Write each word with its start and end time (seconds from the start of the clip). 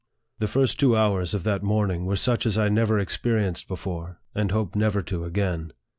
The 0.39 0.47
first 0.47 0.79
two 0.79 0.97
hours 0.97 1.35
of 1.35 1.43
that 1.43 1.61
morning 1.61 2.05
were 2.07 2.15
such 2.15 2.47
as 2.47 2.57
I 2.57 2.69
never 2.69 2.97
experienced 2.97 3.67
before, 3.67 4.19
and 4.33 4.49
hope 4.49 4.75
never 4.75 5.03
to 5.03 5.25
again. 5.25 5.73